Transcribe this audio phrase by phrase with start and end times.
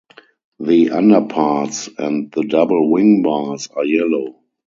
[0.59, 4.39] The underparts and the double wing bars are yellow.